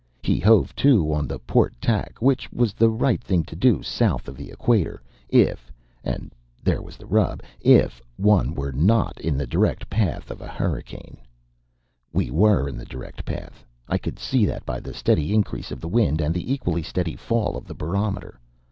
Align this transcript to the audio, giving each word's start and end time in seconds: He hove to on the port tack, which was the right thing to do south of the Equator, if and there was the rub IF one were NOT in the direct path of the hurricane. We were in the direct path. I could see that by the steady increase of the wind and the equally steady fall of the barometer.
He 0.23 0.39
hove 0.39 0.75
to 0.77 1.13
on 1.13 1.27
the 1.27 1.37
port 1.37 1.75
tack, 1.79 2.19
which 2.19 2.51
was 2.51 2.73
the 2.73 2.89
right 2.89 3.23
thing 3.23 3.43
to 3.43 3.55
do 3.55 3.83
south 3.83 4.27
of 4.27 4.35
the 4.35 4.49
Equator, 4.49 4.99
if 5.29 5.71
and 6.03 6.33
there 6.63 6.81
was 6.81 6.97
the 6.97 7.05
rub 7.05 7.43
IF 7.59 8.01
one 8.17 8.55
were 8.55 8.71
NOT 8.71 9.21
in 9.21 9.37
the 9.37 9.45
direct 9.45 9.91
path 9.91 10.31
of 10.31 10.39
the 10.39 10.47
hurricane. 10.47 11.17
We 12.13 12.31
were 12.31 12.67
in 12.67 12.77
the 12.79 12.85
direct 12.85 13.25
path. 13.25 13.63
I 13.87 13.99
could 13.99 14.17
see 14.17 14.43
that 14.47 14.65
by 14.65 14.79
the 14.79 14.95
steady 14.95 15.35
increase 15.35 15.69
of 15.69 15.79
the 15.81 15.87
wind 15.87 16.19
and 16.19 16.33
the 16.33 16.51
equally 16.51 16.81
steady 16.81 17.15
fall 17.15 17.55
of 17.55 17.67
the 17.67 17.75
barometer. 17.75 18.39